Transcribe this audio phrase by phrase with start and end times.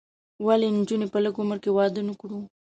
[0.45, 2.39] ولې نجونې په لږ عمر کې واده نه کړو؟